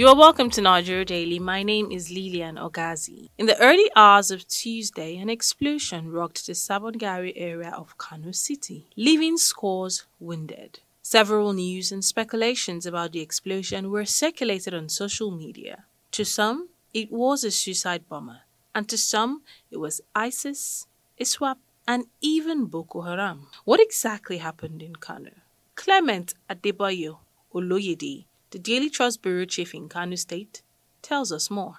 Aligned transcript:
You 0.00 0.08
are 0.08 0.16
welcome 0.16 0.48
to 0.52 0.62
Nigeria 0.62 1.04
Daily. 1.04 1.38
My 1.38 1.62
name 1.62 1.92
is 1.92 2.10
Lilian 2.10 2.56
Ogazi. 2.56 3.28
In 3.36 3.44
the 3.44 3.60
early 3.60 3.90
hours 3.94 4.30
of 4.30 4.48
Tuesday, 4.48 5.18
an 5.18 5.28
explosion 5.28 6.10
rocked 6.10 6.46
the 6.46 6.54
Sabon 6.54 6.96
Gari 6.96 7.34
area 7.36 7.70
of 7.76 7.98
Kano 7.98 8.32
City, 8.32 8.88
leaving 8.96 9.36
scores 9.36 10.06
wounded. 10.18 10.80
Several 11.02 11.52
news 11.52 11.92
and 11.92 12.02
speculations 12.02 12.86
about 12.86 13.12
the 13.12 13.20
explosion 13.20 13.90
were 13.90 14.06
circulated 14.06 14.72
on 14.72 14.88
social 14.88 15.30
media. 15.30 15.84
To 16.12 16.24
some, 16.24 16.70
it 16.94 17.12
was 17.12 17.44
a 17.44 17.50
suicide 17.50 18.08
bomber, 18.08 18.40
and 18.74 18.88
to 18.88 18.96
some, 18.96 19.42
it 19.70 19.76
was 19.76 20.00
ISIS, 20.14 20.86
ISWAP, 21.20 21.58
and 21.86 22.06
even 22.22 22.64
Boko 22.64 23.02
Haram. 23.02 23.48
What 23.66 23.80
exactly 23.80 24.38
happened 24.38 24.80
in 24.80 24.96
Kano? 24.96 25.32
Clement 25.74 26.32
Adebayo 26.48 27.18
Oloyede, 27.54 28.24
the 28.50 28.58
Daily 28.58 28.90
Trust 28.90 29.22
Bureau 29.22 29.44
Chief 29.44 29.74
in 29.74 29.88
Kano 29.88 30.16
State, 30.16 30.62
tells 31.02 31.32
us 31.32 31.50
more. 31.50 31.74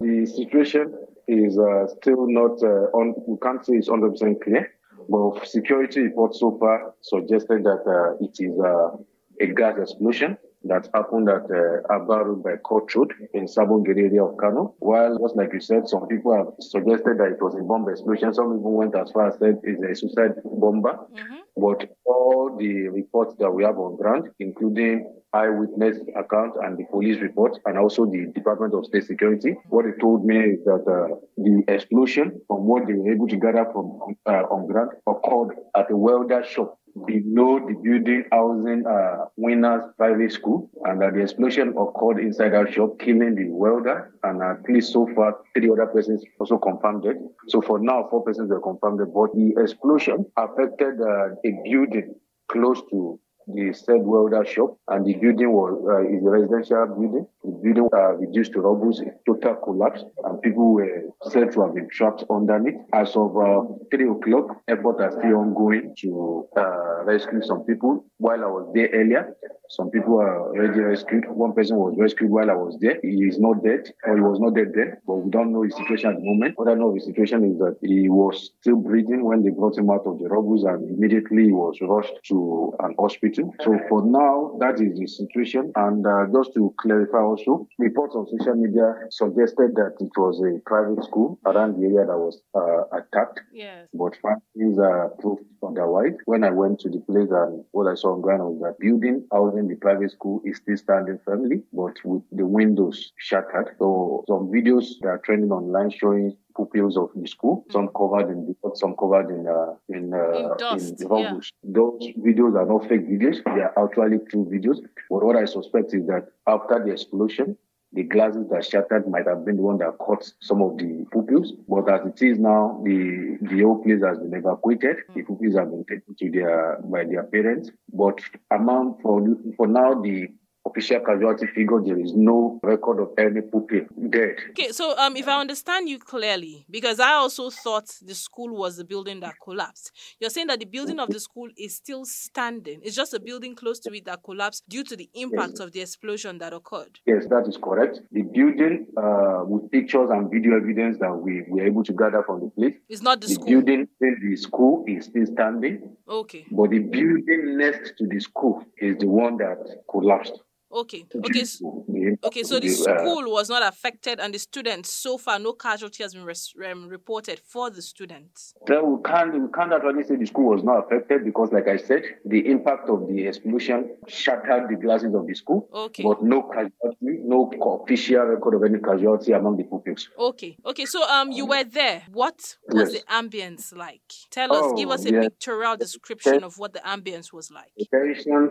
The 0.00 0.26
situation 0.26 0.94
is 1.26 1.58
uh, 1.58 1.86
still 2.00 2.26
not, 2.28 2.62
uh, 2.62 2.96
on, 2.96 3.14
we 3.26 3.36
can't 3.42 3.64
say 3.64 3.74
it's 3.74 3.88
100% 3.88 4.40
clear, 4.40 4.72
but 5.08 5.46
security 5.46 6.00
reports 6.00 6.40
so 6.40 6.56
far 6.58 6.94
suggested 7.02 7.64
that 7.64 7.82
uh, 7.86 8.24
it 8.24 8.36
is 8.38 8.58
uh, 8.60 8.96
a 9.40 9.46
gas 9.54 9.78
explosion 9.78 10.37
that 10.64 10.88
happened 10.94 11.28
at 11.28 11.44
uh, 11.44 11.82
Abaru 11.90 12.42
by 12.42 12.56
Court 12.56 12.94
Road 12.94 13.12
in 13.34 13.46
Sabon 13.46 13.86
Gari 13.86 14.06
area 14.06 14.24
of 14.24 14.36
Kano. 14.38 14.74
While, 14.80 15.18
just 15.18 15.36
like 15.36 15.50
you 15.52 15.60
said, 15.60 15.88
some 15.88 16.06
people 16.08 16.34
have 16.36 16.48
suggested 16.60 17.18
that 17.18 17.32
it 17.32 17.42
was 17.42 17.54
a 17.54 17.62
bomb 17.62 17.88
explosion. 17.88 18.34
Some 18.34 18.56
people 18.56 18.72
went 18.72 18.96
as 18.96 19.10
far 19.12 19.28
as 19.28 19.38
said 19.38 19.58
it's 19.62 19.82
a 19.82 19.94
suicide 19.94 20.34
bomber. 20.44 20.94
Mm-hmm. 20.94 21.36
But 21.56 21.90
all 22.04 22.56
the 22.58 22.88
reports 22.88 23.34
that 23.38 23.50
we 23.50 23.64
have 23.64 23.78
on 23.78 23.96
ground, 23.96 24.30
including 24.40 25.12
eyewitness 25.32 25.98
account 26.16 26.54
and 26.62 26.78
the 26.78 26.84
police 26.90 27.20
report, 27.20 27.58
and 27.66 27.78
also 27.78 28.06
the 28.06 28.32
Department 28.34 28.74
of 28.74 28.86
State 28.86 29.04
Security, 29.04 29.56
what 29.68 29.84
they 29.84 29.92
told 30.00 30.24
me 30.24 30.38
is 30.38 30.64
that 30.64 30.84
uh, 30.86 31.14
the 31.36 31.62
explosion, 31.68 32.40
from 32.46 32.64
what 32.64 32.86
they 32.86 32.94
were 32.94 33.12
able 33.12 33.28
to 33.28 33.36
gather 33.36 33.66
from 33.72 33.98
uh, 34.26 34.44
on 34.50 34.66
ground, 34.66 34.90
occurred 35.06 35.56
at 35.76 35.90
a 35.90 35.96
welder 35.96 36.44
shop 36.44 36.77
below 37.06 37.58
the 37.60 37.74
building 37.82 38.24
housing 38.32 38.86
uh, 38.86 39.26
Winners 39.36 39.82
Private 39.96 40.32
School, 40.32 40.70
and 40.84 41.00
that 41.00 41.14
the 41.14 41.20
explosion 41.22 41.74
occurred 41.76 42.20
inside 42.20 42.54
our 42.54 42.70
shop, 42.70 42.98
killing 42.98 43.34
the 43.34 43.48
welder, 43.48 44.12
and 44.22 44.42
at 44.42 44.68
least 44.68 44.92
so 44.92 45.08
far, 45.14 45.36
three 45.54 45.70
other 45.70 45.86
persons 45.86 46.24
also 46.38 46.58
confirmed 46.58 47.04
it. 47.04 47.16
So 47.48 47.60
for 47.60 47.78
now, 47.78 48.06
four 48.10 48.22
persons 48.24 48.50
were 48.50 48.60
confirmed, 48.60 49.00
but 49.12 49.34
the 49.34 49.54
explosion 49.60 50.26
affected 50.36 51.00
uh, 51.00 51.34
a 51.44 51.60
building 51.64 52.14
close 52.50 52.80
to 52.90 53.20
the 53.54 53.72
said 53.72 54.00
welder 54.00 54.44
shop, 54.44 54.76
and 54.88 55.06
the 55.06 55.14
building 55.14 55.52
was 55.52 55.72
uh, 55.88 56.02
is 56.04 56.24
a 56.24 56.30
residential 56.30 56.86
building. 56.86 57.26
The 57.44 57.52
building 57.62 57.88
uh, 57.92 58.12
reduced 58.14 58.52
to 58.52 58.60
rubble, 58.60 58.92
total 59.26 59.54
collapse, 59.56 60.04
and 60.24 60.42
people 60.42 60.74
were 60.74 61.02
said 61.22 61.52
to 61.52 61.62
have 61.62 61.74
been 61.74 61.88
trapped 61.90 62.24
underneath. 62.30 62.76
As 62.92 63.16
of 63.16 63.36
uh, 63.36 63.62
three 63.90 64.08
o'clock, 64.08 64.60
efforts 64.68 65.00
are 65.00 65.12
still 65.12 65.36
ongoing 65.36 65.94
to 66.02 66.48
uh, 66.56 67.04
rescue 67.04 67.42
some 67.42 67.64
people. 67.64 68.04
While 68.18 68.44
I 68.44 68.46
was 68.46 68.70
there 68.74 68.88
earlier, 68.92 69.34
some 69.70 69.90
people 69.90 70.18
are 70.20 70.48
already 70.48 70.80
rescued. 70.80 71.24
One 71.28 71.52
person 71.54 71.76
was 71.76 71.94
rescued 71.98 72.30
while 72.30 72.50
I 72.50 72.54
was 72.54 72.76
there. 72.80 72.98
He 73.02 73.24
is 73.24 73.38
not 73.38 73.64
dead, 73.64 73.90
or 74.04 74.16
he 74.16 74.20
was 74.22 74.40
not 74.40 74.54
dead 74.54 74.72
then, 74.74 74.96
but 75.06 75.16
we 75.16 75.30
don't 75.30 75.52
know 75.52 75.62
his 75.62 75.76
situation 75.76 76.10
at 76.10 76.16
the 76.16 76.24
moment. 76.24 76.58
What 76.58 76.68
I 76.68 76.74
know 76.74 76.94
his 76.94 77.04
situation 77.04 77.44
is 77.44 77.58
that 77.58 77.76
he 77.82 78.08
was 78.08 78.50
still 78.60 78.76
breathing 78.76 79.24
when 79.24 79.42
they 79.42 79.50
brought 79.50 79.78
him 79.78 79.90
out 79.90 80.06
of 80.06 80.18
the 80.18 80.28
rubble, 80.28 80.66
and 80.66 80.88
immediately 80.90 81.44
he 81.44 81.52
was 81.52 81.78
rushed 81.80 82.18
to 82.28 82.74
an 82.80 82.94
hospital 82.98 83.37
so 83.62 83.78
for 83.88 84.02
now, 84.04 84.56
that 84.60 84.80
is 84.80 84.98
the 84.98 85.06
situation. 85.06 85.72
And 85.76 86.06
uh, 86.06 86.26
just 86.34 86.54
to 86.54 86.74
clarify 86.80 87.18
also, 87.18 87.66
reports 87.78 88.14
on 88.14 88.26
social 88.38 88.54
media 88.54 88.94
suggested 89.10 89.74
that 89.76 89.94
it 90.00 90.10
was 90.16 90.40
a 90.42 90.60
private 90.66 91.04
school 91.04 91.38
around 91.46 91.80
the 91.80 91.86
area 91.86 92.06
that 92.06 92.18
was 92.18 92.40
uh, 92.54 92.84
attacked. 92.96 93.40
Yes. 93.52 93.88
But 93.94 94.16
findings 94.22 94.78
are 94.78 95.10
proved 95.20 95.42
otherwise. 95.62 96.14
When 96.24 96.44
I 96.44 96.50
went 96.50 96.80
to 96.80 96.88
the 96.88 97.00
place 97.00 97.28
and 97.30 97.64
what 97.72 97.90
I 97.90 97.94
saw 97.94 98.14
on 98.14 98.20
ground 98.20 98.42
was 98.42 98.60
that 98.62 98.78
building 98.78 99.26
housing 99.32 99.68
the 99.68 99.76
private 99.76 100.10
school 100.10 100.40
is 100.44 100.56
still 100.58 100.76
standing 100.76 101.18
firmly, 101.24 101.62
but 101.72 101.96
with 102.04 102.22
the 102.32 102.46
windows 102.46 103.12
shattered. 103.18 103.74
So 103.78 104.24
some 104.28 104.48
videos 104.48 104.86
that 105.02 105.08
are 105.08 105.22
trending 105.24 105.50
online 105.50 105.90
showing 105.90 106.36
pupils 106.58 106.96
of 106.96 107.10
the 107.14 107.26
school, 107.26 107.56
mm-hmm. 107.58 107.72
some 107.72 107.88
covered 107.96 108.30
in 108.30 108.46
the 108.46 108.70
some 108.74 108.94
covered 108.96 109.30
in 109.30 109.46
uh, 109.46 109.74
in 109.88 110.12
uh, 110.12 110.32
in, 110.38 110.56
dust, 110.58 111.00
in 111.02 111.18
yeah. 111.18 111.32
Those 111.62 112.02
videos 112.26 112.54
are 112.60 112.66
not 112.66 112.88
fake 112.88 113.06
videos; 113.08 113.38
they 113.44 113.62
are 113.66 113.74
actually 113.84 114.18
true 114.30 114.44
videos. 114.52 114.78
But 115.10 115.24
what 115.24 115.36
I 115.36 115.44
suspect 115.44 115.94
is 115.94 116.06
that 116.06 116.24
after 116.46 116.82
the 116.84 116.92
explosion, 116.92 117.56
the 117.92 118.02
glasses 118.02 118.46
that 118.50 118.64
shattered 118.64 119.08
might 119.08 119.26
have 119.26 119.44
been 119.44 119.56
the 119.56 119.62
one 119.62 119.78
that 119.78 119.96
caught 119.98 120.30
some 120.40 120.60
of 120.62 120.76
the 120.78 121.06
pupils. 121.12 121.52
But 121.68 121.90
as 121.90 122.06
it 122.06 122.22
is 122.22 122.38
now, 122.38 122.80
the 122.84 123.38
the 123.40 123.62
whole 123.62 123.82
place 123.82 124.02
has 124.04 124.18
been 124.18 124.34
evacuated. 124.34 124.96
Mm-hmm. 124.96 125.18
The 125.18 125.24
pupils 125.24 125.56
have 125.56 125.70
been 125.70 125.84
taken 125.84 126.14
to 126.18 126.30
their 126.30 126.80
by 126.84 127.04
their 127.04 127.24
parents. 127.24 127.70
But 127.92 128.20
among 128.50 128.98
for 129.02 129.24
for 129.56 129.66
now, 129.66 130.00
the 130.00 130.28
official 130.68 131.00
casualty 131.00 131.46
figure, 131.46 131.80
there 131.84 131.98
is 131.98 132.14
no 132.14 132.60
record 132.62 133.00
of 133.00 133.10
any 133.18 133.40
pupil 133.40 133.86
dead. 134.10 134.36
Okay, 134.50 134.70
so 134.72 134.96
um, 134.98 135.16
if 135.16 135.26
I 135.28 135.40
understand 135.40 135.88
you 135.88 135.98
clearly, 135.98 136.66
because 136.70 137.00
I 137.00 137.12
also 137.12 137.50
thought 137.50 137.88
the 138.02 138.14
school 138.14 138.56
was 138.56 138.76
the 138.76 138.84
building 138.84 139.20
that 139.20 139.34
collapsed. 139.42 139.92
You're 140.20 140.30
saying 140.30 140.48
that 140.48 140.60
the 140.60 140.66
building 140.66 140.98
of 140.98 141.08
the 141.08 141.20
school 141.20 141.48
is 141.56 141.76
still 141.76 142.04
standing. 142.04 142.80
It's 142.82 142.96
just 142.96 143.14
a 143.14 143.20
building 143.20 143.54
close 143.54 143.78
to 143.80 143.94
it 143.94 144.04
that 144.06 144.22
collapsed 144.22 144.68
due 144.68 144.84
to 144.84 144.96
the 144.96 145.08
impact 145.14 145.52
yes. 145.56 145.60
of 145.60 145.72
the 145.72 145.80
explosion 145.80 146.38
that 146.38 146.52
occurred. 146.52 146.98
Yes, 147.06 147.26
that 147.28 147.46
is 147.48 147.56
correct. 147.56 148.00
The 148.12 148.22
building, 148.22 148.86
uh, 148.96 149.44
with 149.46 149.70
pictures 149.70 150.10
and 150.10 150.30
video 150.30 150.56
evidence 150.56 150.98
that 150.98 151.14
we 151.14 151.44
were 151.48 151.64
able 151.64 151.84
to 151.84 151.92
gather 151.92 152.22
from 152.24 152.40
the 152.40 152.50
place, 152.50 152.74
it's 152.88 153.02
not 153.02 153.20
the, 153.20 153.26
the 153.26 153.34
school. 153.34 153.46
building 153.46 153.88
in 154.00 154.16
the 154.22 154.36
school 154.36 154.84
is 154.86 155.06
still 155.06 155.26
standing. 155.26 155.96
Okay. 156.08 156.46
But 156.50 156.70
the 156.70 156.80
building 156.80 157.58
next 157.58 157.96
to 157.98 158.06
the 158.06 158.20
school 158.20 158.64
is 158.78 158.96
the 158.98 159.06
one 159.06 159.36
that 159.38 159.58
collapsed. 159.90 160.40
Okay. 160.78 161.04
Okay. 161.26 161.44
So, 161.44 161.84
okay. 162.24 162.42
So 162.44 162.60
the 162.60 162.68
school 162.68 163.30
was 163.32 163.48
not 163.48 163.62
affected, 163.66 164.20
and 164.20 164.32
the 164.32 164.38
students 164.38 164.92
so 164.92 165.18
far 165.18 165.38
no 165.38 165.52
casualty 165.52 166.02
has 166.04 166.14
been 166.14 166.24
res- 166.24 166.54
um, 166.70 166.88
reported 166.88 167.40
for 167.44 167.68
the 167.70 167.82
students. 167.82 168.54
We 168.68 168.74
can't 169.04 169.32
we 169.32 169.48
can't 169.52 169.72
actually 169.72 170.04
say 170.04 170.16
the 170.16 170.26
school 170.26 170.50
was 170.54 170.62
not 170.62 170.84
affected 170.84 171.24
because, 171.24 171.50
like 171.52 171.66
I 171.66 171.76
said, 171.76 172.02
the 172.24 172.48
impact 172.48 172.88
of 172.88 173.08
the 173.08 173.26
explosion 173.26 173.96
shattered 174.06 174.68
the 174.70 174.76
glasses 174.76 175.14
of 175.14 175.26
the 175.26 175.34
school. 175.34 175.68
Okay. 175.72 176.04
But 176.04 176.22
no 176.22 176.42
casualty, 176.42 176.96
no 177.00 177.50
official 177.82 178.22
record 178.22 178.54
of 178.54 178.62
any 178.62 178.78
casualty 178.78 179.32
among 179.32 179.56
the 179.56 179.64
pupils. 179.64 180.08
Okay. 180.18 180.56
Okay. 180.64 180.84
So 180.84 181.02
um, 181.08 181.32
you 181.32 181.46
were 181.46 181.64
there. 181.64 182.04
What 182.12 182.56
was 182.68 182.92
yes. 182.92 183.02
the 183.02 183.12
ambience 183.12 183.76
like? 183.76 184.02
Tell 184.30 184.52
us. 184.52 184.62
Oh, 184.62 184.76
give 184.76 184.90
us 184.90 185.04
a 185.04 185.10
yes. 185.10 185.24
pictorial 185.24 185.76
description 185.76 186.44
of 186.44 186.56
what 186.58 186.72
the 186.72 186.80
ambience 186.80 187.32
was 187.32 187.50
like. 187.50 187.72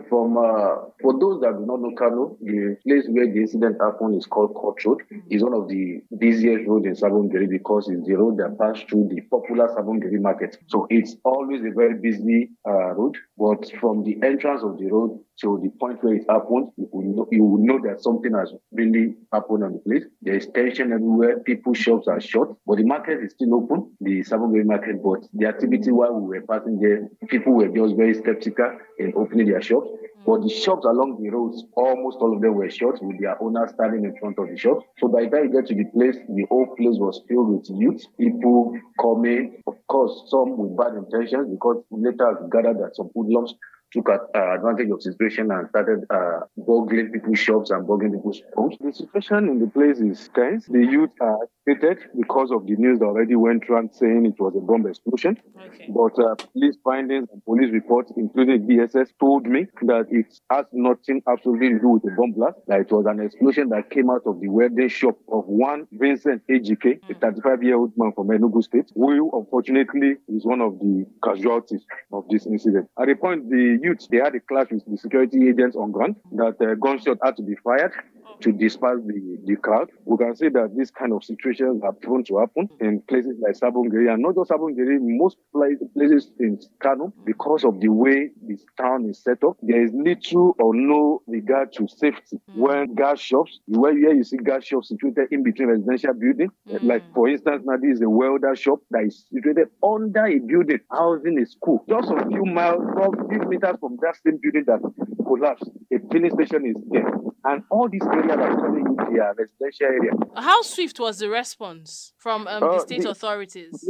From 0.08 0.36
uh, 0.36 0.90
for 1.00 1.18
those 1.18 1.40
that 1.40 1.56
do 1.58 1.64
not 1.64 1.80
know 1.80 1.92
Kano, 2.18 2.36
the 2.40 2.76
place 2.86 3.04
where 3.08 3.26
the 3.32 3.40
incident 3.40 3.76
happened 3.80 4.16
is 4.16 4.26
called 4.26 4.54
Court 4.54 4.84
Road. 4.84 4.98
Mm-hmm. 5.12 5.28
It's 5.30 5.42
one 5.42 5.54
of 5.54 5.68
the 5.68 6.00
busiest 6.18 6.68
roads 6.68 6.86
in 6.86 6.94
Sabon 6.94 7.30
Gari 7.30 7.48
because 7.48 7.88
it's 7.88 8.06
the 8.06 8.14
road 8.14 8.38
that 8.38 8.58
passes 8.58 8.84
through 8.88 9.08
the 9.10 9.20
popular 9.22 9.68
Sabon 9.68 10.02
Gari 10.02 10.20
market. 10.20 10.56
So 10.66 10.86
it's 10.90 11.16
always 11.24 11.62
a 11.64 11.70
very 11.74 11.94
busy 11.94 12.50
uh, 12.66 12.94
road. 12.94 13.16
But 13.36 13.70
from 13.80 14.04
the 14.04 14.18
entrance 14.22 14.62
of 14.62 14.78
the 14.78 14.90
road 14.90 15.20
to 15.40 15.60
the 15.62 15.70
point 15.78 16.02
where 16.02 16.14
it 16.14 16.24
happened, 16.28 16.70
you 16.76 16.88
will 16.92 17.16
know, 17.16 17.28
you 17.30 17.44
will 17.44 17.64
know 17.64 17.78
that 17.88 18.02
something 18.02 18.34
has 18.34 18.52
really 18.72 19.14
happened 19.32 19.62
on 19.62 19.72
the 19.74 19.78
place. 19.78 20.04
There 20.22 20.34
is 20.34 20.48
tension 20.54 20.92
everywhere. 20.92 21.38
People's 21.40 21.78
shops 21.78 22.08
are 22.08 22.20
shut, 22.20 22.48
but 22.66 22.78
the 22.78 22.84
market 22.84 23.22
is 23.22 23.32
still 23.32 23.54
open, 23.54 23.92
the 24.00 24.22
Sabon 24.24 24.50
Gari 24.52 24.64
market. 24.64 25.02
But 25.02 25.28
the 25.32 25.46
activity 25.46 25.92
while 25.92 26.14
we 26.14 26.38
were 26.38 26.46
passing 26.46 26.80
there, 26.80 27.08
people 27.28 27.52
were 27.54 27.68
just 27.68 27.96
very 27.96 28.14
skeptical 28.14 28.78
in 28.98 29.12
opening 29.16 29.48
their 29.48 29.62
shops. 29.62 29.88
But 30.26 30.42
the 30.42 30.50
shops 30.50 30.84
along 30.84 31.22
the 31.22 31.30
roads, 31.30 31.64
almost 31.74 32.18
all 32.20 32.34
of 32.34 32.42
them 32.42 32.54
were 32.54 32.68
shut 32.68 33.02
with 33.02 33.18
their 33.20 33.40
owners 33.42 33.70
standing 33.74 34.04
in 34.04 34.14
front 34.18 34.38
of 34.38 34.48
the 34.48 34.56
shop. 34.56 34.78
So 34.98 35.08
by 35.08 35.24
the 35.24 35.30
time 35.30 35.44
you 35.44 35.52
get 35.52 35.66
to 35.68 35.74
the 35.74 35.84
place, 35.86 36.16
the 36.28 36.44
whole 36.50 36.66
place 36.76 36.98
was 36.98 37.22
filled 37.28 37.48
with 37.48 37.70
youth, 37.70 38.04
people 38.18 38.72
coming, 39.00 39.62
of 39.66 39.74
course, 39.86 40.12
some 40.28 40.58
with 40.58 40.76
bad 40.76 40.94
intentions 40.96 41.48
because 41.48 41.82
later 41.90 42.36
we 42.42 42.50
gathered 42.50 42.78
that 42.78 42.96
some 42.96 43.10
hoodlums 43.14 43.54
took 43.92 44.08
uh, 44.10 44.18
advantage 44.54 44.90
of 44.90 44.98
the 44.98 45.02
situation 45.12 45.50
and 45.50 45.68
started 45.70 46.04
uh, 46.10 46.40
burgling 46.58 47.10
people's 47.10 47.38
shops 47.38 47.70
and 47.70 47.86
burgling 47.86 48.12
people's 48.12 48.42
homes. 48.54 48.76
The 48.80 48.92
situation 48.92 49.48
in 49.48 49.58
the 49.60 49.66
place 49.66 49.98
is 49.98 50.28
tense. 50.34 50.66
The 50.66 50.84
youth 50.84 51.10
are 51.20 51.38
agitated 51.68 51.98
because 52.16 52.50
of 52.50 52.66
the 52.66 52.76
news 52.76 52.98
that 52.98 53.06
already 53.06 53.36
went 53.36 53.64
around 53.68 53.90
saying 53.92 54.26
it 54.26 54.40
was 54.40 54.54
a 54.56 54.60
bomb 54.60 54.86
explosion. 54.86 55.36
Okay. 55.56 55.88
But 55.88 56.18
uh, 56.22 56.34
police 56.52 56.76
findings 56.84 57.28
and 57.32 57.44
police 57.44 57.72
reports, 57.72 58.12
including 58.16 58.66
DSS, 58.66 59.08
told 59.20 59.46
me 59.46 59.66
that 59.82 60.06
it 60.10 60.26
has 60.50 60.66
nothing 60.72 61.22
absolutely 61.28 61.70
to 61.70 61.78
do 61.80 61.88
with 61.88 62.04
a 62.04 62.14
bomb 62.16 62.32
blast. 62.32 62.58
That 62.66 62.80
it 62.80 62.92
was 62.92 63.06
an 63.06 63.20
explosion 63.20 63.68
that 63.70 63.90
came 63.90 64.10
out 64.10 64.22
of 64.26 64.40
the 64.40 64.48
wedding 64.48 64.88
shop 64.88 65.16
of 65.32 65.44
one 65.46 65.86
Vincent 65.92 66.42
AGK, 66.50 67.00
mm. 67.00 67.10
a 67.10 67.14
35-year-old 67.14 67.92
man 67.96 68.12
from 68.14 68.28
Enugu 68.28 68.62
State, 68.62 68.90
who 68.94 69.30
unfortunately 69.34 70.16
is 70.28 70.44
one 70.44 70.60
of 70.60 70.78
the 70.78 71.06
casualties 71.24 71.84
of 72.12 72.24
this 72.30 72.46
incident. 72.46 72.88
At 73.00 73.06
the 73.06 73.14
point 73.14 73.50
the 73.50 73.78
youth, 73.82 74.06
they 74.10 74.18
had 74.18 74.34
a 74.34 74.40
clash 74.40 74.70
with 74.70 74.84
the 74.86 74.96
security 74.96 75.48
agents 75.48 75.76
on 75.76 75.92
ground 75.92 76.16
that 76.32 76.56
uh, 76.60 76.74
gunshot 76.74 77.18
had 77.22 77.36
to 77.36 77.42
be 77.42 77.54
fired. 77.62 77.92
To 78.40 78.52
disperse 78.52 79.00
the, 79.04 79.38
the 79.44 79.56
crowd. 79.56 79.90
We 80.04 80.16
can 80.16 80.36
see 80.36 80.48
that 80.48 80.74
these 80.76 80.90
kind 80.90 81.12
of 81.12 81.24
situations 81.24 81.82
are 81.82 81.92
prone 81.92 82.22
to 82.24 82.38
happen 82.38 82.68
in 82.80 83.00
places 83.02 83.36
like 83.40 83.54
Sabon 83.54 83.90
Gari 83.90 84.12
and 84.12 84.22
not 84.22 84.36
just 84.36 84.50
Sabon 84.50 84.76
Gari, 84.76 84.98
most 85.00 85.36
places 85.52 86.30
in 86.38 86.58
Kano 86.80 87.12
because 87.24 87.64
of 87.64 87.80
the 87.80 87.88
way 87.88 88.30
this 88.46 88.64
town 88.80 89.08
is 89.10 89.22
set 89.22 89.42
up. 89.42 89.56
There 89.62 89.82
is 89.82 89.90
little 89.92 90.54
or 90.60 90.74
no 90.74 91.22
regard 91.26 91.72
to 91.74 91.88
safety. 91.88 92.38
Mm. 92.50 92.56
When 92.56 92.94
gas 92.94 93.20
shops, 93.20 93.60
where 93.66 93.92
you 93.92 94.22
see 94.22 94.36
gas 94.38 94.64
shops 94.64 94.88
situated 94.88 95.28
in 95.32 95.42
between 95.42 95.68
residential 95.68 96.14
buildings, 96.14 96.52
mm. 96.68 96.82
like 96.82 97.02
for 97.14 97.28
instance, 97.28 97.62
now 97.66 97.76
this 97.76 97.96
is 97.96 98.02
a 98.02 98.08
welder 98.08 98.54
shop 98.54 98.78
that 98.90 99.04
is 99.04 99.26
situated 99.32 99.68
under 99.82 100.26
a 100.26 100.38
building 100.38 100.80
housing 100.90 101.38
a 101.40 101.46
school. 101.46 101.84
Just 101.88 102.10
a 102.10 102.24
few 102.28 102.44
miles, 102.44 102.82
a 102.96 103.28
few 103.28 103.48
meters 103.48 103.76
from 103.80 103.96
that 104.02 104.16
same 104.24 104.38
building 104.40 104.64
that 104.66 104.80
collapsed, 105.28 105.70
a 105.92 105.98
filling 106.10 106.32
station 106.32 106.66
is 106.66 106.76
there. 106.90 107.12
And 107.44 107.62
all 107.70 107.88
these 107.88 108.02
areas 108.02 108.36
are 108.36 108.56
coming 108.56 108.86
into 108.86 109.04
their 109.12 109.34
residential 109.36 109.86
area. 109.86 110.12
How 110.36 110.62
swift 110.62 110.98
was 110.98 111.18
the 111.18 111.28
response 111.28 112.12
from 112.18 112.48
um, 112.48 112.62
uh, 112.62 112.72
the 112.72 112.80
state 112.80 113.02
the, 113.02 113.10
authorities? 113.10 113.88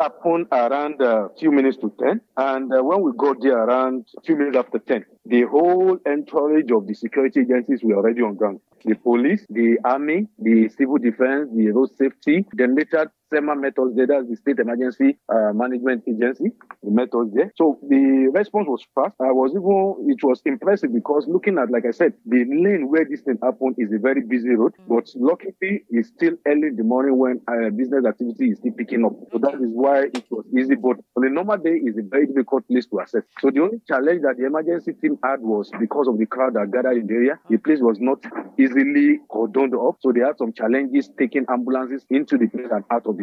happened 0.00 0.46
around 0.50 1.00
a 1.00 1.24
uh, 1.24 1.28
few 1.38 1.52
minutes 1.52 1.76
to 1.76 1.92
10. 2.00 2.20
And 2.36 2.72
uh, 2.72 2.82
when 2.82 3.02
we 3.02 3.12
got 3.16 3.36
there 3.42 3.58
around 3.58 4.06
a 4.16 4.20
few 4.22 4.36
minutes 4.36 4.56
after 4.56 4.78
10, 4.78 5.04
the 5.26 5.42
whole 5.42 5.98
entourage 6.06 6.70
of 6.72 6.86
the 6.86 6.94
security 6.94 7.40
agencies 7.40 7.80
were 7.82 7.96
already 7.96 8.22
on 8.22 8.36
ground. 8.36 8.60
The 8.84 8.94
police, 8.94 9.44
the 9.50 9.78
army, 9.84 10.26
the 10.38 10.70
civil 10.70 10.96
defense, 10.96 11.50
the 11.54 11.70
road 11.70 11.90
safety, 11.98 12.46
the 12.54 12.66
later 12.66 13.12
SEMA 13.32 13.56
methods 13.56 13.94
there, 13.96 14.06
that's 14.06 14.28
the 14.28 14.36
State 14.36 14.58
Emergency 14.58 15.16
uh, 15.28 15.52
Management 15.54 16.02
Agency, 16.08 16.50
the 16.82 16.90
methods 16.90 17.32
there. 17.34 17.52
So 17.56 17.78
the 17.88 18.30
response 18.32 18.66
was 18.68 18.84
fast. 18.94 19.14
I 19.20 19.32
was 19.32 19.52
even, 19.52 20.10
it 20.10 20.22
was 20.22 20.42
impressive 20.44 20.92
because 20.92 21.26
looking 21.28 21.58
at, 21.58 21.70
like 21.70 21.84
I 21.86 21.92
said, 21.92 22.14
the 22.26 22.44
lane 22.48 22.88
where 22.88 23.04
this 23.04 23.22
thing 23.22 23.38
happened 23.42 23.76
is 23.78 23.92
a 23.92 23.98
very 23.98 24.22
busy 24.22 24.50
road, 24.50 24.74
mm-hmm. 24.80 24.94
but 24.94 25.08
luckily 25.14 25.84
it's 25.90 26.08
still 26.08 26.34
early 26.46 26.68
in 26.68 26.76
the 26.76 26.84
morning 26.84 27.16
when 27.16 27.40
uh, 27.48 27.70
business 27.70 28.04
activity 28.04 28.50
is 28.50 28.58
still 28.58 28.72
picking 28.72 29.04
up. 29.04 29.12
So 29.32 29.38
that 29.38 29.54
is 29.54 29.70
why 29.72 30.10
it 30.12 30.24
was 30.30 30.44
easy, 30.56 30.74
but 30.74 30.96
on 31.16 31.26
a 31.26 31.30
normal 31.30 31.58
day 31.58 31.76
is 31.76 31.96
a 31.98 32.02
very 32.02 32.26
difficult 32.26 32.66
place 32.68 32.86
to 32.86 33.00
access. 33.00 33.22
So 33.40 33.50
the 33.50 33.60
only 33.62 33.80
challenge 33.86 34.22
that 34.22 34.36
the 34.38 34.46
emergency 34.46 34.92
team 34.94 35.18
had 35.22 35.40
was 35.40 35.70
because 35.78 36.08
of 36.08 36.18
the 36.18 36.26
crowd 36.26 36.54
that 36.54 36.70
gathered 36.72 36.96
in 36.96 37.06
the 37.06 37.14
area. 37.14 37.38
The 37.48 37.58
place 37.58 37.80
was 37.80 37.98
not 38.00 38.24
easily 38.58 39.20
cordoned 39.30 39.74
off, 39.74 39.96
so 40.00 40.12
they 40.12 40.20
had 40.20 40.38
some 40.38 40.52
challenges 40.52 41.10
taking 41.18 41.44
ambulances 41.48 42.04
into 42.10 42.36
the 42.38 42.48
place 42.48 42.68
and 42.70 42.84
out 42.90 43.06
of 43.06 43.16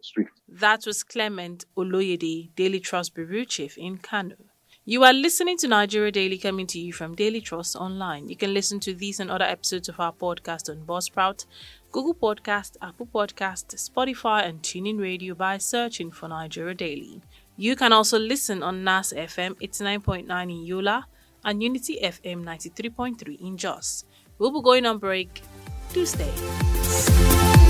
swift. 0.00 0.32
That 0.48 0.86
was 0.86 1.02
Clement 1.02 1.64
Oloyede, 1.76 2.50
Daily 2.56 2.80
Trust 2.80 3.14
Bureau 3.14 3.44
Chief 3.44 3.76
in 3.78 3.98
Kano. 3.98 4.36
You 4.86 5.02
are 5.02 5.14
listening 5.14 5.56
to 5.58 5.68
Nigeria 5.68 6.12
Daily 6.12 6.36
coming 6.36 6.66
to 6.66 6.78
you 6.78 6.92
from 6.92 7.14
Daily 7.14 7.40
Trust 7.40 7.74
Online. 7.74 8.28
You 8.28 8.36
can 8.36 8.52
listen 8.52 8.80
to 8.80 8.92
these 8.92 9.18
and 9.18 9.30
other 9.30 9.46
episodes 9.46 9.88
of 9.88 9.98
our 9.98 10.12
podcast 10.12 10.68
on 10.68 10.84
Buzzsprout, 10.84 11.46
Google 11.90 12.14
Podcast, 12.14 12.76
Apple 12.82 13.06
Podcast, 13.06 13.74
Spotify, 13.76 14.46
and 14.46 14.60
TuneIn 14.60 15.00
Radio 15.00 15.34
by 15.34 15.56
searching 15.56 16.10
for 16.10 16.28
Nigeria 16.28 16.74
Daily. 16.74 17.22
You 17.56 17.76
can 17.76 17.94
also 17.94 18.18
listen 18.18 18.62
on 18.62 18.84
NAS 18.84 19.14
FM 19.14 19.54
89.9 19.62 20.42
in 20.42 20.66
Yola 20.66 21.06
and 21.44 21.62
Unity 21.62 21.98
FM 22.02 22.44
93.3 22.44 23.40
in 23.40 23.56
Jos. 23.56 24.04
We'll 24.38 24.50
be 24.52 24.62
going 24.62 24.84
on 24.84 24.98
break. 24.98 25.40
Do 25.94 26.04
stay. 26.04 27.63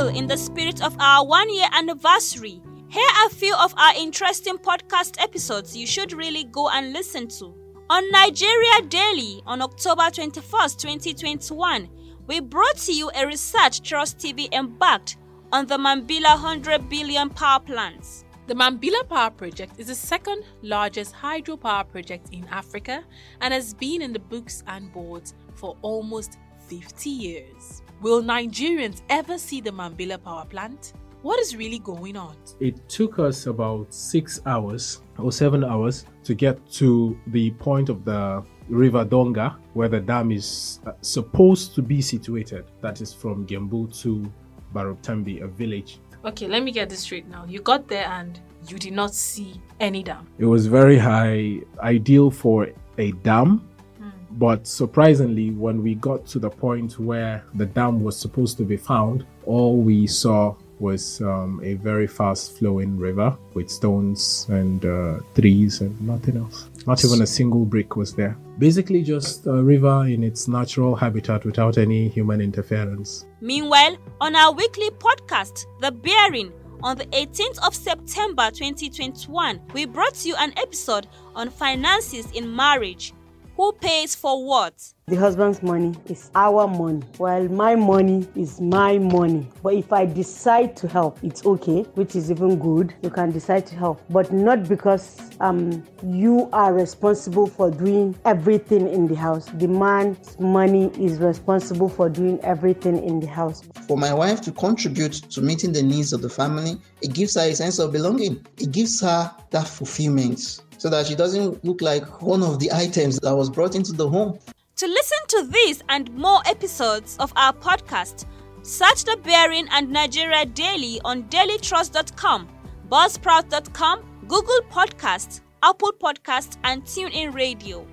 Still 0.00 0.16
in 0.16 0.26
the 0.26 0.38
spirit 0.38 0.82
of 0.82 0.96
our 0.98 1.26
one 1.26 1.54
year 1.54 1.66
anniversary, 1.74 2.62
here 2.88 3.06
are 3.18 3.26
a 3.26 3.34
few 3.34 3.54
of 3.54 3.74
our 3.76 3.92
interesting 3.98 4.56
podcast 4.56 5.22
episodes 5.22 5.76
you 5.76 5.86
should 5.86 6.14
really 6.14 6.44
go 6.44 6.70
and 6.70 6.94
listen 6.94 7.28
to. 7.28 7.54
On 7.90 8.10
Nigeria 8.10 8.80
Daily 8.88 9.42
on 9.44 9.60
October 9.60 10.04
21st, 10.04 10.78
2021, 10.78 11.90
we 12.26 12.40
brought 12.40 12.78
to 12.78 12.94
you 12.94 13.10
a 13.14 13.26
research 13.26 13.82
Trust 13.82 14.16
TV 14.16 14.50
embarked 14.54 15.18
on 15.52 15.66
the 15.66 15.76
Mambila 15.76 16.32
100 16.32 16.88
billion 16.88 17.28
power 17.28 17.60
plants. 17.60 18.24
The 18.50 18.56
Mambila 18.56 19.08
Power 19.08 19.30
Project 19.30 19.78
is 19.78 19.86
the 19.86 19.94
second 19.94 20.42
largest 20.62 21.14
hydropower 21.14 21.88
project 21.88 22.30
in 22.32 22.48
Africa 22.48 23.04
and 23.40 23.54
has 23.54 23.74
been 23.74 24.02
in 24.02 24.12
the 24.12 24.18
books 24.18 24.64
and 24.66 24.92
boards 24.92 25.34
for 25.54 25.76
almost 25.82 26.36
50 26.66 27.10
years. 27.10 27.82
Will 28.00 28.20
Nigerians 28.20 29.02
ever 29.08 29.38
see 29.38 29.60
the 29.60 29.70
Mambila 29.70 30.20
power 30.20 30.44
plant? 30.46 30.94
What 31.22 31.38
is 31.38 31.54
really 31.54 31.78
going 31.78 32.16
on? 32.16 32.34
It 32.58 32.88
took 32.88 33.20
us 33.20 33.46
about 33.46 33.94
six 33.94 34.40
hours 34.44 35.00
or 35.16 35.30
seven 35.30 35.62
hours 35.62 36.04
to 36.24 36.34
get 36.34 36.58
to 36.72 37.16
the 37.28 37.52
point 37.52 37.88
of 37.88 38.04
the 38.04 38.42
River 38.68 39.04
Donga, 39.04 39.56
where 39.74 39.88
the 39.88 40.00
dam 40.00 40.32
is 40.32 40.80
uh, 40.86 40.94
supposed 41.02 41.76
to 41.76 41.82
be 41.82 42.02
situated. 42.02 42.64
That 42.80 43.00
is 43.00 43.14
from 43.14 43.46
Gembu 43.46 43.96
to 44.02 44.32
Baruptambi, 44.74 45.42
a 45.42 45.46
village. 45.46 46.00
Okay, 46.24 46.46
let 46.48 46.62
me 46.62 46.70
get 46.70 46.90
this 46.90 47.00
straight 47.00 47.26
now. 47.28 47.44
You 47.46 47.60
got 47.60 47.88
there 47.88 48.06
and 48.06 48.38
you 48.68 48.78
did 48.78 48.92
not 48.92 49.14
see 49.14 49.60
any 49.80 50.02
dam. 50.02 50.26
It 50.38 50.44
was 50.44 50.66
very 50.66 50.98
high, 50.98 51.60
ideal 51.80 52.30
for 52.30 52.68
a 52.98 53.12
dam. 53.12 53.66
Hmm. 53.98 54.10
But 54.32 54.66
surprisingly, 54.66 55.50
when 55.50 55.82
we 55.82 55.94
got 55.94 56.26
to 56.26 56.38
the 56.38 56.50
point 56.50 56.98
where 56.98 57.42
the 57.54 57.64
dam 57.64 58.02
was 58.02 58.18
supposed 58.18 58.58
to 58.58 58.64
be 58.64 58.76
found, 58.76 59.24
all 59.46 59.78
we 59.78 60.06
saw 60.06 60.54
was 60.80 61.20
um, 61.20 61.60
a 61.62 61.74
very 61.74 62.06
fast 62.06 62.58
flowing 62.58 62.96
river 62.96 63.36
with 63.54 63.70
stones 63.70 64.46
and 64.48 64.84
uh, 64.84 65.20
trees 65.34 65.80
and 65.80 66.00
nothing 66.00 66.36
else. 66.36 66.68
Not 66.86 67.04
even 67.04 67.22
a 67.22 67.26
single 67.26 67.64
brick 67.64 67.96
was 67.96 68.14
there. 68.14 68.36
Basically, 68.58 69.02
just 69.02 69.46
a 69.46 69.62
river 69.62 70.06
in 70.06 70.24
its 70.24 70.48
natural 70.48 70.96
habitat 70.96 71.44
without 71.44 71.78
any 71.78 72.08
human 72.08 72.40
interference. 72.40 73.26
Meanwhile, 73.40 73.96
on 74.20 74.34
our 74.34 74.52
weekly 74.52 74.90
podcast, 74.90 75.66
The 75.80 75.92
Bearing, 75.92 76.52
on 76.82 76.96
the 76.96 77.06
18th 77.06 77.58
of 77.66 77.74
September 77.74 78.50
2021, 78.50 79.60
we 79.74 79.84
brought 79.84 80.24
you 80.24 80.34
an 80.38 80.52
episode 80.56 81.06
on 81.34 81.50
finances 81.50 82.30
in 82.32 82.54
marriage. 82.54 83.12
Who 83.60 83.72
pays 83.72 84.14
for 84.14 84.42
what? 84.42 84.72
The 85.06 85.16
husband's 85.16 85.62
money 85.62 85.94
is 86.06 86.30
our 86.34 86.66
money, 86.66 87.02
while 87.18 87.46
my 87.48 87.76
money 87.76 88.26
is 88.34 88.58
my 88.58 88.96
money. 88.96 89.46
But 89.62 89.74
if 89.74 89.92
I 89.92 90.06
decide 90.06 90.78
to 90.78 90.88
help, 90.88 91.18
it's 91.22 91.44
okay, 91.44 91.82
which 91.92 92.16
is 92.16 92.30
even 92.30 92.58
good. 92.58 92.94
You 93.02 93.10
can 93.10 93.32
decide 93.32 93.66
to 93.66 93.76
help, 93.76 94.00
but 94.08 94.32
not 94.32 94.66
because 94.66 95.20
um, 95.40 95.84
you 96.02 96.48
are 96.54 96.72
responsible 96.72 97.46
for 97.46 97.70
doing 97.70 98.16
everything 98.24 98.88
in 98.88 99.06
the 99.08 99.14
house. 99.16 99.44
The 99.44 99.68
man's 99.68 100.40
money 100.40 100.86
is 100.98 101.18
responsible 101.18 101.90
for 101.90 102.08
doing 102.08 102.40
everything 102.42 103.04
in 103.04 103.20
the 103.20 103.26
house. 103.26 103.62
For 103.86 103.98
my 103.98 104.14
wife 104.14 104.40
to 104.40 104.52
contribute 104.52 105.12
to 105.12 105.42
meeting 105.42 105.72
the 105.72 105.82
needs 105.82 106.14
of 106.14 106.22
the 106.22 106.30
family, 106.30 106.78
it 107.02 107.12
gives 107.12 107.34
her 107.34 107.42
a 107.42 107.54
sense 107.54 107.78
of 107.78 107.92
belonging. 107.92 108.46
It 108.56 108.72
gives 108.72 109.02
her 109.02 109.30
that 109.50 109.68
fulfillment 109.68 110.62
so 110.80 110.88
that 110.88 111.06
she 111.06 111.14
doesn't 111.14 111.62
look 111.62 111.82
like 111.82 112.22
one 112.22 112.42
of 112.42 112.58
the 112.58 112.72
items 112.72 113.20
that 113.20 113.36
was 113.36 113.50
brought 113.50 113.74
into 113.74 113.92
the 113.92 114.08
home. 114.08 114.38
To 114.76 114.86
listen 114.86 115.18
to 115.28 115.46
this 115.48 115.82
and 115.90 116.10
more 116.14 116.40
episodes 116.46 117.18
of 117.20 117.34
our 117.36 117.52
podcast, 117.52 118.24
search 118.62 119.04
The 119.04 119.18
Bearing 119.22 119.68
and 119.72 119.90
Nigeria 119.90 120.46
Daily 120.46 120.98
on 121.04 121.24
dailytrust.com, 121.24 122.48
buzzsprout.com, 122.88 124.00
Google 124.26 124.60
Podcasts, 124.70 125.42
Apple 125.62 125.92
Podcasts, 126.02 126.56
and 126.64 126.82
TuneIn 126.84 127.34
Radio. 127.34 127.86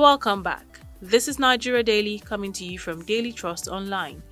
Welcome 0.00 0.44
back. 0.44 0.78
This 1.02 1.26
is 1.26 1.40
Nigeria 1.40 1.82
Daily 1.82 2.20
coming 2.20 2.52
to 2.52 2.64
you 2.64 2.78
from 2.78 3.04
Daily 3.04 3.32
Trust 3.32 3.66
Online. 3.66 4.22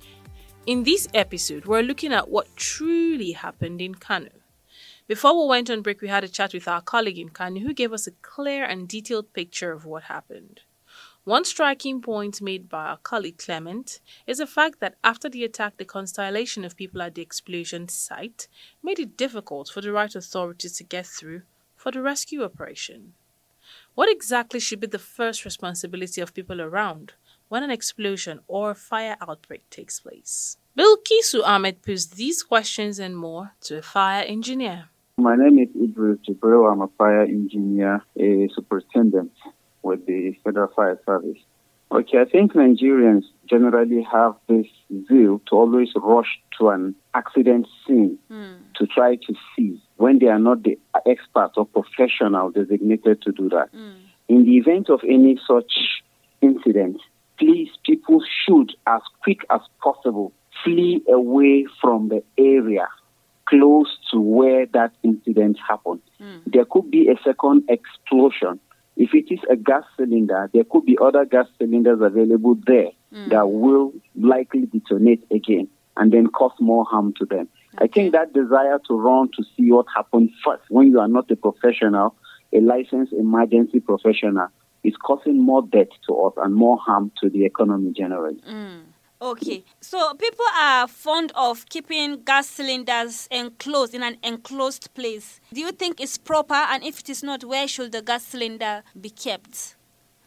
In 0.65 0.83
this 0.83 1.09
episode, 1.13 1.65
we're 1.65 1.81
looking 1.81 2.13
at 2.13 2.29
what 2.29 2.55
truly 2.55 3.33
happened 3.33 3.81
in 3.81 3.93
Kano. 3.95 4.29
Before 5.07 5.37
we 5.37 5.49
went 5.49 5.69
on 5.69 5.81
break, 5.81 5.99
we 5.99 6.07
had 6.07 6.23
a 6.23 6.29
chat 6.29 6.53
with 6.53 6.69
our 6.69 6.79
colleague 6.79 7.19
in 7.19 7.29
Kano 7.29 7.59
who 7.59 7.73
gave 7.73 7.91
us 7.91 8.07
a 8.07 8.11
clear 8.21 8.63
and 8.63 8.87
detailed 8.87 9.33
picture 9.33 9.73
of 9.73 9.83
what 9.83 10.03
happened. 10.03 10.61
One 11.25 11.43
striking 11.43 12.01
point 12.01 12.41
made 12.41 12.69
by 12.69 12.85
our 12.85 12.97
colleague 12.97 13.37
Clement 13.37 13.99
is 14.25 14.37
the 14.37 14.47
fact 14.47 14.79
that 14.79 14.95
after 15.03 15.27
the 15.27 15.43
attack, 15.43 15.75
the 15.75 15.83
constellation 15.83 16.63
of 16.63 16.77
people 16.77 17.01
at 17.01 17.15
the 17.15 17.21
explosion 17.21 17.89
site 17.89 18.47
made 18.81 18.99
it 18.99 19.17
difficult 19.17 19.67
for 19.67 19.81
the 19.81 19.91
right 19.91 20.15
authorities 20.15 20.77
to 20.77 20.85
get 20.85 21.05
through 21.05 21.41
for 21.75 21.91
the 21.91 22.01
rescue 22.01 22.41
operation. 22.41 23.15
What 23.97 24.11
exactly 24.11 24.59
should 24.59 24.79
be 24.79 24.85
the 24.85 24.99
first 24.99 25.43
responsibility 25.43 26.21
of 26.21 26.35
people 26.35 26.61
around 26.61 27.13
when 27.49 27.63
an 27.63 27.71
explosion 27.71 28.41
or 28.47 28.75
fire 28.75 29.17
outbreak 29.19 29.67
takes 29.71 29.99
place? 29.99 30.57
Bilkisu 30.77 31.41
Ahmed 31.43 31.81
puts 31.81 32.05
these 32.05 32.43
questions 32.43 32.99
and 32.99 33.17
more 33.17 33.53
to 33.61 33.79
a 33.79 33.81
fire 33.81 34.23
engineer. 34.23 34.89
My 35.17 35.35
name 35.35 35.57
is 35.57 35.69
Idris 35.75 36.19
Jibril. 36.29 36.71
I'm 36.71 36.81
a 36.81 36.89
fire 36.95 37.23
engineer, 37.23 38.03
a 38.19 38.47
superintendent 38.53 39.31
with 39.81 40.05
the 40.05 40.35
Federal 40.43 40.71
Fire 40.75 40.99
Service. 41.03 41.41
Okay, 41.91 42.19
I 42.21 42.25
think 42.25 42.53
Nigerians 42.53 43.23
generally 43.49 44.03
have 44.11 44.35
this 44.47 44.67
zeal 45.07 45.41
to 45.49 45.55
always 45.55 45.89
rush 45.95 46.39
to 46.59 46.69
an 46.69 46.93
accident 47.15 47.65
scene 47.87 48.19
mm. 48.29 48.57
to 48.75 48.85
try 48.85 49.15
to 49.15 49.33
see 49.55 49.81
when 49.97 50.19
they 50.19 50.27
are 50.27 50.39
not 50.39 50.63
the 50.63 50.77
expert 51.05 51.51
or 51.57 51.65
professional 51.65 52.51
designated 52.51 53.21
to 53.23 53.31
do 53.31 53.49
that. 53.49 53.73
Mm. 53.73 53.95
In 54.29 54.45
the 54.45 54.57
event 54.57 54.89
of 54.89 55.01
any 55.07 55.39
such 55.47 55.71
incident, 56.41 57.01
please, 57.37 57.69
people 57.85 58.21
should, 58.45 58.71
as 58.85 59.01
quick 59.23 59.39
as 59.49 59.61
possible, 59.81 60.31
flee 60.63 61.03
away 61.07 61.65
from 61.81 62.09
the 62.09 62.23
area 62.37 62.87
close 63.47 63.97
to 64.11 64.19
where 64.19 64.65
that 64.67 64.91
incident 65.03 65.57
happened. 65.67 66.01
Mm. 66.21 66.41
There 66.47 66.65
could 66.65 66.91
be 66.91 67.07
a 67.09 67.15
second 67.23 67.63
explosion. 67.69 68.59
If 68.97 69.13
it 69.13 69.31
is 69.31 69.39
a 69.49 69.55
gas 69.55 69.83
cylinder, 69.95 70.49
there 70.53 70.63
could 70.63 70.85
be 70.85 70.97
other 71.01 71.25
gas 71.25 71.47
cylinders 71.57 72.01
available 72.01 72.57
there 72.65 72.91
mm. 73.13 73.29
that 73.29 73.47
will 73.47 73.93
likely 74.15 74.65
detonate 74.65 75.23
again 75.31 75.69
and 75.95 76.11
then 76.11 76.27
cause 76.27 76.51
more 76.59 76.85
harm 76.85 77.13
to 77.19 77.25
them. 77.25 77.47
I 77.79 77.87
think 77.87 78.13
that 78.13 78.33
desire 78.33 78.79
to 78.87 78.99
run 78.99 79.29
to 79.37 79.43
see 79.55 79.71
what 79.71 79.85
happened 79.95 80.31
first 80.43 80.63
when 80.69 80.87
you 80.87 80.99
are 80.99 81.07
not 81.07 81.29
a 81.29 81.35
professional, 81.35 82.15
a 82.53 82.59
licensed 82.59 83.13
emergency 83.13 83.79
professional, 83.79 84.47
is 84.83 84.95
causing 84.97 85.41
more 85.41 85.61
death 85.61 85.89
to 86.07 86.15
us 86.21 86.33
and 86.37 86.55
more 86.55 86.77
harm 86.77 87.11
to 87.21 87.29
the 87.29 87.45
economy 87.45 87.93
generally. 87.95 88.37
Mm. 88.49 88.81
Okay, 89.19 89.63
so 89.81 90.13
people 90.13 90.45
are 90.55 90.87
fond 90.87 91.31
of 91.33 91.65
keeping 91.69 92.23
gas 92.23 92.47
cylinders 92.47 93.27
enclosed 93.31 93.95
in 93.95 94.03
an 94.03 94.17
enclosed 94.23 94.93
place. 94.93 95.41
Do 95.51 95.59
you 95.59 95.71
think 95.71 95.99
it's 95.99 96.19
proper? 96.19 96.53
And 96.53 96.83
if 96.83 96.99
it 96.99 97.09
is 97.09 97.23
not, 97.23 97.43
where 97.43 97.67
should 97.67 97.93
the 97.93 98.03
gas 98.03 98.23
cylinder 98.23 98.83
be 98.99 99.09
kept? 99.09 99.75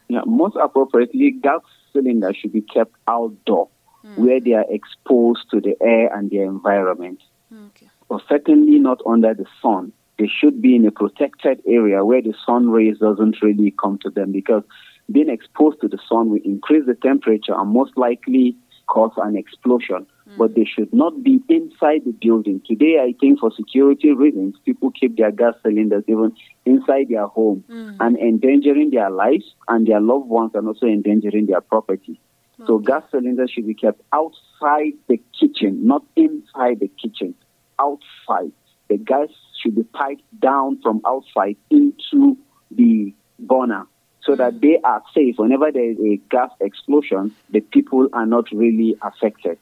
Yeah, 0.08 0.22
most 0.26 0.56
appropriately, 0.60 1.30
gas 1.30 1.60
cylinders 1.92 2.36
should 2.36 2.52
be 2.52 2.62
kept 2.62 2.92
outdoor, 3.06 3.68
mm. 4.04 4.18
where 4.18 4.40
they 4.40 4.54
are 4.54 4.66
exposed 4.68 5.48
to 5.52 5.60
the 5.60 5.76
air 5.80 6.12
and 6.12 6.28
the 6.28 6.40
environment. 6.40 7.22
Okay. 7.52 7.88
Or 8.08 8.20
certainly 8.28 8.78
not 8.78 9.00
under 9.06 9.34
the 9.34 9.46
sun. 9.62 9.92
They 10.18 10.28
should 10.28 10.60
be 10.60 10.76
in 10.76 10.84
a 10.84 10.90
protected 10.90 11.62
area 11.66 12.04
where 12.04 12.20
the 12.20 12.34
sun 12.44 12.70
rays 12.70 12.98
doesn't 12.98 13.40
really 13.42 13.74
come 13.80 13.98
to 14.02 14.10
them 14.10 14.32
because 14.32 14.62
being 15.10 15.30
exposed 15.30 15.80
to 15.80 15.88
the 15.88 15.98
sun 16.08 16.30
will 16.30 16.40
increase 16.44 16.84
the 16.86 16.94
temperature 16.94 17.54
and 17.54 17.72
most 17.72 17.96
likely 17.96 18.56
cause 18.86 19.12
an 19.16 19.36
explosion, 19.36 20.06
mm. 20.28 20.36
but 20.36 20.54
they 20.54 20.64
should 20.64 20.92
not 20.92 21.22
be 21.22 21.40
inside 21.48 22.02
the 22.04 22.12
building. 22.20 22.60
Today, 22.66 22.98
I 23.00 23.14
think 23.18 23.38
for 23.38 23.50
security 23.56 24.12
reasons, 24.12 24.56
people 24.64 24.90
keep 24.90 25.16
their 25.16 25.30
gas 25.30 25.54
cylinders 25.62 26.04
even 26.06 26.32
inside 26.66 27.08
their 27.08 27.26
home 27.26 27.64
mm. 27.70 27.96
and 28.00 28.18
endangering 28.18 28.90
their 28.90 29.10
lives 29.10 29.54
and 29.68 29.86
their 29.86 30.00
loved 30.00 30.26
ones 30.28 30.50
and 30.54 30.66
also 30.66 30.86
endangering 30.86 31.46
their 31.46 31.60
property. 31.60 32.20
So 32.66 32.78
gas 32.78 33.02
cylinders 33.10 33.50
should 33.50 33.66
be 33.66 33.74
kept 33.74 34.00
outside 34.12 34.92
the 35.08 35.20
kitchen, 35.38 35.86
not 35.86 36.04
inside 36.16 36.80
the 36.80 36.88
kitchen, 36.88 37.34
outside. 37.78 38.52
The 38.88 38.98
gas 38.98 39.28
should 39.60 39.76
be 39.76 39.84
piped 39.84 40.22
down 40.40 40.80
from 40.82 41.00
outside 41.06 41.56
into 41.70 42.36
the 42.70 43.14
burner 43.38 43.86
so 44.22 44.36
that 44.36 44.60
they 44.60 44.78
are 44.84 45.02
safe. 45.14 45.36
Whenever 45.38 45.70
there 45.72 45.90
is 45.90 45.98
a 45.98 46.16
gas 46.30 46.50
explosion, 46.60 47.34
the 47.50 47.60
people 47.60 48.08
are 48.12 48.26
not 48.26 48.50
really 48.52 48.96
affected. 49.02 49.58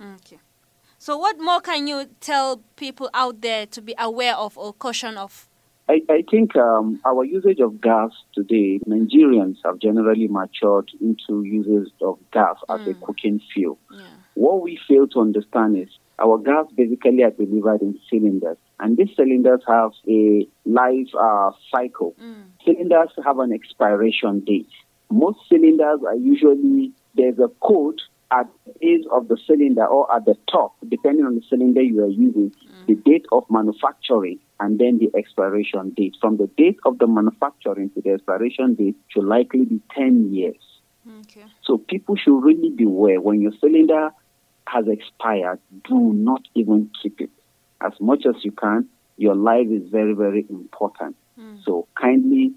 Okay. 0.00 0.38
So, 0.98 1.16
what 1.16 1.40
more 1.40 1.60
can 1.60 1.86
you 1.86 2.06
tell 2.20 2.62
people 2.76 3.10
out 3.14 3.40
there 3.40 3.66
to 3.66 3.82
be 3.82 3.94
aware 3.98 4.36
of 4.36 4.56
or 4.58 4.72
caution 4.72 5.16
of? 5.16 5.48
I, 5.92 6.00
I 6.10 6.24
think 6.30 6.56
um, 6.56 7.00
our 7.04 7.22
usage 7.22 7.60
of 7.60 7.78
gas 7.82 8.12
today, 8.34 8.80
Nigerians 8.88 9.56
have 9.62 9.78
generally 9.78 10.26
matured 10.26 10.90
into 11.02 11.42
uses 11.42 11.92
of 12.00 12.18
gas 12.32 12.56
as 12.70 12.80
mm. 12.80 12.90
a 12.92 12.94
cooking 12.94 13.42
fuel. 13.52 13.78
Yeah. 13.90 14.06
What 14.32 14.62
we 14.62 14.80
fail 14.88 15.06
to 15.08 15.20
understand 15.20 15.76
is 15.76 15.90
our 16.18 16.38
gas 16.38 16.64
basically 16.74 17.22
are 17.24 17.30
delivered 17.30 17.82
in 17.82 18.00
cylinders, 18.08 18.56
and 18.80 18.96
these 18.96 19.14
cylinders 19.14 19.60
have 19.68 19.90
a 20.08 20.48
life 20.64 21.08
uh, 21.20 21.50
cycle. 21.70 22.14
Mm. 22.18 22.44
Cylinders 22.64 23.10
have 23.22 23.38
an 23.38 23.52
expiration 23.52 24.40
date. 24.40 24.70
Most 25.10 25.40
cylinders 25.50 26.00
are 26.06 26.16
usually 26.16 26.92
there's 27.14 27.38
a 27.38 27.48
code 27.60 28.00
at 28.30 28.48
the 28.64 28.72
base 28.80 29.04
of 29.12 29.28
the 29.28 29.36
cylinder 29.46 29.84
or 29.84 30.10
at 30.16 30.24
the 30.24 30.38
top, 30.50 30.74
depending 30.88 31.26
on 31.26 31.34
the 31.34 31.42
cylinder 31.50 31.82
you 31.82 32.02
are 32.02 32.08
using, 32.08 32.50
mm. 32.50 32.86
the 32.86 32.94
date 32.94 33.26
of 33.30 33.44
manufacturing 33.50 34.38
and 34.62 34.78
then 34.78 34.98
the 34.98 35.10
expiration 35.18 35.90
date. 35.90 36.16
From 36.20 36.36
the 36.36 36.46
date 36.56 36.78
of 36.84 36.98
the 36.98 37.08
manufacturing 37.08 37.90
to 37.90 38.00
the 38.00 38.10
expiration 38.10 38.74
date 38.74 38.94
should 39.08 39.24
likely 39.24 39.64
be 39.64 39.80
10 39.92 40.32
years. 40.32 40.62
Okay. 41.22 41.44
So 41.64 41.78
people 41.78 42.14
should 42.14 42.38
really 42.38 42.70
beware 42.70 43.20
when 43.20 43.40
your 43.40 43.50
cylinder 43.60 44.10
has 44.68 44.86
expired, 44.86 45.58
do 45.88 46.12
not 46.12 46.42
even 46.54 46.90
keep 47.02 47.20
it. 47.20 47.30
As 47.80 47.92
much 48.00 48.24
as 48.24 48.36
you 48.44 48.52
can, 48.52 48.88
your 49.16 49.34
life 49.34 49.66
is 49.68 49.90
very, 49.90 50.14
very 50.14 50.46
important. 50.48 51.16
Mm. 51.36 51.64
So 51.64 51.88
kindly 52.00 52.52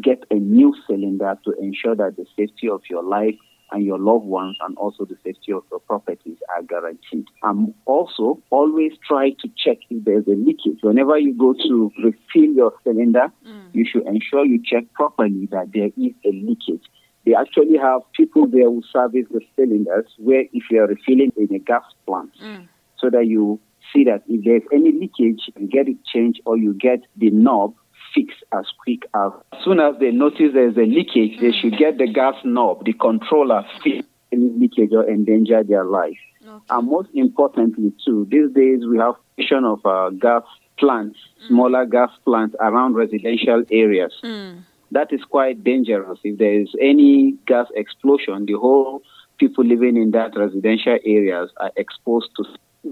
get 0.00 0.24
a 0.32 0.34
new 0.34 0.74
cylinder 0.88 1.38
to 1.44 1.52
ensure 1.60 1.94
that 1.94 2.16
the 2.16 2.26
safety 2.36 2.68
of 2.68 2.82
your 2.90 3.04
life 3.04 3.36
and 3.72 3.84
your 3.84 3.98
loved 3.98 4.24
ones 4.24 4.56
and 4.60 4.76
also 4.76 5.04
the 5.04 5.16
safety 5.24 5.52
of 5.52 5.62
your 5.70 5.80
properties 5.80 6.38
are 6.56 6.62
guaranteed. 6.62 7.26
And 7.42 7.74
also, 7.84 8.40
always 8.50 8.92
try 9.06 9.30
to 9.30 9.48
check 9.56 9.78
if 9.90 10.04
there's 10.04 10.26
a 10.26 10.36
leakage. 10.36 10.78
Whenever 10.82 11.18
you 11.18 11.34
go 11.34 11.52
to 11.52 11.92
refill 12.02 12.52
your 12.54 12.72
cylinder, 12.84 13.32
mm. 13.46 13.68
you 13.72 13.84
should 13.90 14.06
ensure 14.06 14.44
you 14.44 14.62
check 14.64 14.84
properly 14.94 15.48
that 15.50 15.72
there 15.72 15.90
is 15.96 16.12
a 16.24 16.30
leakage. 16.30 16.84
They 17.24 17.34
actually 17.34 17.76
have 17.78 18.02
people 18.12 18.46
there 18.46 18.70
who 18.70 18.82
service 18.92 19.26
the 19.30 19.40
cylinders 19.56 20.06
where 20.18 20.44
if 20.52 20.64
you 20.70 20.80
are 20.80 20.86
refilling 20.86 21.32
in 21.36 21.54
a 21.54 21.58
gas 21.58 21.82
plant, 22.06 22.30
mm. 22.40 22.68
so 22.98 23.10
that 23.10 23.26
you 23.26 23.60
see 23.92 24.04
that 24.04 24.22
if 24.28 24.44
there's 24.44 24.62
any 24.72 24.92
leakage, 24.92 25.50
you 25.58 25.66
get 25.66 25.88
it 25.88 25.96
changed 26.04 26.40
or 26.46 26.56
you 26.56 26.74
get 26.74 27.00
the 27.16 27.30
knob 27.30 27.74
fixed 28.16 28.42
as 28.52 28.64
quick 28.82 29.02
as. 29.14 29.30
As 29.52 29.64
soon 29.64 29.78
as 29.78 29.94
they 30.00 30.10
notice 30.10 30.50
there's 30.52 30.76
a 30.76 30.88
leakage, 30.88 31.38
they 31.40 31.52
should 31.52 31.78
get 31.78 31.98
the 31.98 32.10
gas 32.10 32.34
knob, 32.44 32.84
the 32.84 32.94
controller 32.94 33.62
fix 33.84 34.04
any 34.32 34.50
leakage 34.58 34.90
or 34.92 35.08
endanger 35.08 35.62
their 35.62 35.84
life. 35.84 36.18
Okay. 36.44 36.64
And 36.70 36.88
most 36.88 37.10
importantly, 37.14 37.92
too, 38.04 38.26
these 38.30 38.50
days 38.52 38.86
we 38.88 38.98
have 38.98 39.14
vision 39.36 39.64
of 39.64 39.84
uh, 39.84 40.10
gas 40.10 40.42
plants, 40.78 41.18
mm. 41.44 41.48
smaller 41.48 41.86
gas 41.86 42.10
plants 42.24 42.56
around 42.60 42.94
residential 42.94 43.62
areas. 43.70 44.12
Mm 44.24 44.62
that 44.92 45.12
is 45.12 45.20
quite 45.24 45.64
dangerous. 45.64 46.18
If 46.22 46.38
there 46.38 46.60
is 46.60 46.68
any 46.80 47.36
gas 47.46 47.66
explosion, 47.74 48.46
the 48.46 48.54
whole 48.54 49.02
people 49.38 49.64
living 49.64 49.96
in 49.96 50.12
that 50.12 50.36
residential 50.36 50.98
areas 51.04 51.50
are 51.58 51.72
exposed 51.76 52.30
to 52.36 52.44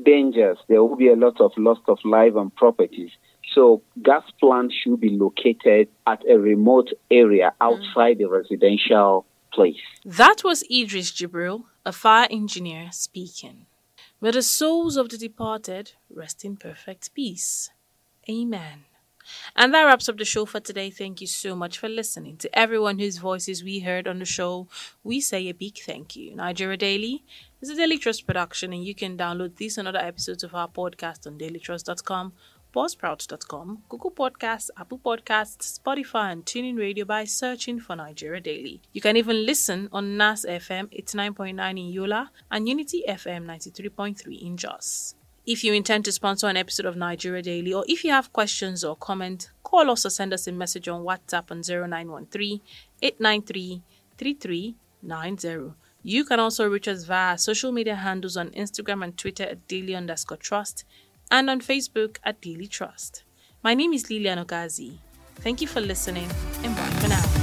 dangers. 0.03 0.59
There 0.69 0.83
will 0.83 0.97
be 0.97 1.09
a 1.09 1.17
lot 1.17 1.41
of 1.41 1.53
loss 1.57 1.79
of 1.87 1.99
life 2.05 2.35
and 2.37 2.55
properties. 2.55 3.11
So 3.55 3.83
gas 4.03 4.25
plants 4.41 4.75
should 4.75 5.01
be 5.01 5.11
located 5.11 5.89
at 6.07 6.23
a 6.29 6.39
remote 6.39 6.91
area 7.11 7.53
outside 7.61 8.17
mm. 8.17 8.19
the 8.19 8.27
residential 8.27 9.27
place. 9.53 9.77
That 10.05 10.43
was 10.43 10.65
Idris 10.71 11.13
Jibril, 11.13 11.65
a 11.87 11.93
fire 11.93 12.27
engineer, 12.31 12.89
speaking. 12.93 13.67
May 14.21 14.33
the 14.33 14.43
souls 14.43 14.97
of 14.97 15.09
the 15.09 15.19
departed 15.19 15.93
rest 16.11 16.45
in 16.45 16.57
perfect 16.57 17.15
peace. 17.15 17.71
Amen. 18.29 18.85
And 19.57 19.73
that 19.73 19.85
wraps 19.85 20.09
up 20.09 20.19
the 20.19 20.25
show 20.25 20.45
for 20.45 20.61
today. 20.61 20.91
Thank 20.91 21.21
you 21.21 21.27
so 21.27 21.57
much 21.57 21.79
for 21.79 21.89
listening. 21.89 22.37
To 22.39 22.59
everyone 22.59 22.99
whose 22.99 23.19
voices 23.19 23.65
we 23.65 23.81
heard 23.81 24.07
on 24.07 24.19
the 24.19 24.25
show, 24.25 24.69
we 25.03 25.21
say 25.21 25.49
a 25.49 25.55
big 25.55 25.79
thank 25.79 26.17
you. 26.17 26.35
Nigeria 26.35 26.77
Daily 26.77 27.25
is 27.61 27.71
a 27.71 27.77
Daily 27.77 27.99
Trust 27.99 28.27
production, 28.27 28.73
and 28.73 28.85
you 28.85 28.95
can 28.95 29.17
download 29.17 29.57
these 29.57 29.79
and 29.79 29.89
other 29.89 29.99
episodes 29.99 30.45
of 30.45 30.55
our 30.55 30.69
podcast 30.69 31.27
on 31.27 31.39
dailytrust.com, 31.39 32.33
buzzsprout.com, 32.75 33.85
Google 33.89 34.11
Podcasts, 34.11 34.69
Apple 34.77 34.99
Podcasts, 34.99 35.79
Spotify, 35.79 36.33
and 36.33 36.45
TuneIn 36.45 36.77
Radio 36.77 37.05
by 37.05 37.25
searching 37.25 37.79
for 37.79 37.95
Nigeria 37.95 38.41
Daily. 38.41 38.83
You 38.93 39.01
can 39.01 39.17
even 39.17 39.47
listen 39.47 39.89
on 39.93 40.17
NAS 40.17 40.45
FM 40.45 40.93
89.9 40.93 41.71
in 41.71 41.93
Yola 41.93 42.33
and 42.51 42.69
Unity 42.69 43.05
FM 43.09 43.45
93.3 43.47 44.43
in 44.43 44.57
Jos. 44.57 45.15
If 45.47 45.63
you 45.63 45.73
intend 45.73 46.05
to 46.07 46.13
sponsor 46.13 46.49
an 46.49 46.57
episode 46.57 46.87
of 46.87 46.97
Nigeria 46.97 47.43
Daily, 47.43 47.73
or 47.73 47.85
if 47.87 48.03
you 48.03 48.11
have 48.11 48.33
questions 48.33 48.83
or 48.83 48.97
comments, 48.97 49.51
call 49.63 49.91
us 49.91 50.05
or 50.05 50.11
send 50.11 50.33
us 50.33 50.47
a 50.49 50.53
message 50.53 50.89
on 50.89 51.05
WhatsApp 51.05 51.53
on 51.53 51.63
0913 51.63 52.61
893 53.03 53.83
3390. 54.19 55.75
You 56.03 56.25
can 56.25 56.41
also 56.41 56.69
reach 56.69 56.89
us 56.89 57.05
via 57.05 57.39
social 57.39 57.73
media 57.73 57.95
handles 57.95 58.37
on 58.37 58.51
Instagram 58.51 59.05
and 59.05 59.17
Twitter 59.17 59.45
at 59.45 59.69
daily 59.69 59.95
underscore 59.95 60.37
trust 60.39 60.85
and 61.31 61.51
on 61.51 61.61
Facebook 61.61 62.19
at 62.25 62.41
Daily 62.41 62.67
Trust. 62.67 63.25
My 63.63 63.75
name 63.75 63.93
is 63.93 64.11
Lilian 64.11 64.39
Ogazi. 64.39 64.99
Thank 65.37 65.61
you 65.61 65.67
for 65.67 65.81
listening 65.81 66.29
and 66.63 66.77
bye. 66.77 66.83
for 67.01 67.09
now. 67.09 67.34